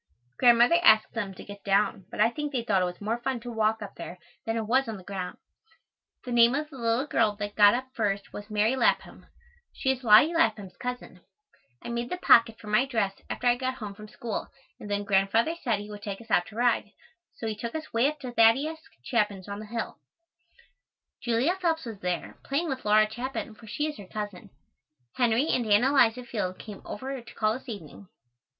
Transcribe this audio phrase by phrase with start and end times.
[0.39, 3.39] Grandmother asked them to get down, but I think they thought it was more fun
[3.41, 5.37] to walk up there than it was on the ground.
[6.25, 9.27] The name of the little girl that got up first was Mary Lapham.
[9.71, 11.19] She is Lottie Lapham's cousin.
[11.83, 14.47] I made the pocket for my dress after I got home from school
[14.79, 16.93] and then Grandfather said he would take us out to ride,
[17.35, 19.99] so he took us way up to Thaddeus Chapin's on the hill.
[21.21, 24.49] Julia Phelps was there, playing with Laura Chapin, for she is her cousin.
[25.13, 28.07] Henry and Ann Eliza Field came over to call this evening.